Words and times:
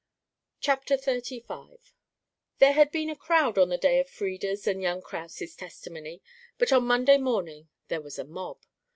CHAPTER 0.61 0.97
XXXV 0.97 1.77
There 2.57 2.73
had 2.73 2.91
been 2.91 3.11
a 3.11 3.15
crowd 3.15 3.59
on 3.59 3.69
the 3.69 3.77
day 3.77 3.99
of 3.99 4.09
Frieda's 4.09 4.65
and 4.65 4.81
young 4.81 4.99
Kraus' 4.99 5.55
testimony, 5.55 6.23
but 6.57 6.71
on 6.73 6.85
Monday 6.87 7.19
morning 7.19 7.69
there 7.87 8.01
was 8.01 8.17
a 8.17 8.23
mob. 8.25 8.63